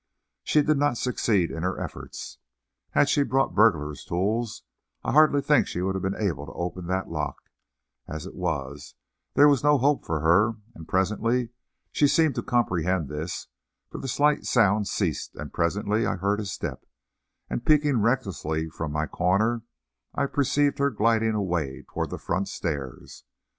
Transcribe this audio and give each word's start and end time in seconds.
She 0.43 0.63
did 0.63 0.79
not 0.79 0.97
succeed 0.97 1.51
in 1.51 1.61
her 1.61 1.79
efforts. 1.79 2.39
Had 2.89 3.07
she 3.07 3.21
brought 3.21 3.53
burglar's 3.53 4.03
tools 4.03 4.63
I 5.03 5.11
hardly 5.11 5.41
think 5.41 5.67
she 5.67 5.83
would 5.83 5.93
have 5.93 6.01
been 6.01 6.15
able 6.19 6.47
to 6.47 6.51
open 6.53 6.87
that 6.87 7.11
lock; 7.11 7.37
as 8.07 8.25
it 8.25 8.33
was, 8.33 8.95
there 9.35 9.47
was 9.47 9.63
no 9.63 9.77
hope 9.77 10.03
for 10.03 10.21
her, 10.21 10.53
and 10.73 10.87
presently 10.87 11.49
she 11.91 12.07
seemed 12.07 12.33
to 12.33 12.41
comprehend 12.41 13.09
this, 13.09 13.45
for 13.91 13.99
the 13.99 14.07
slight 14.07 14.45
sounds 14.45 14.89
ceased 14.89 15.35
and, 15.35 15.53
presently, 15.53 16.07
I 16.07 16.15
heard 16.15 16.39
a 16.39 16.47
step, 16.47 16.83
and 17.47 17.63
peering 17.63 18.01
recklessly 18.01 18.69
from 18.71 18.91
my 18.91 19.05
corner, 19.05 19.61
I 20.15 20.25
perceived 20.25 20.79
her 20.79 20.89
gliding 20.89 21.35
away 21.35 21.85
toward 21.87 22.09
the 22.09 22.17
front 22.17 22.47
stairs. 22.47 23.23